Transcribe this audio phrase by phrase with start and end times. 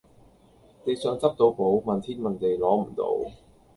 [0.83, 3.31] 地上執到寶，問天問地攞唔到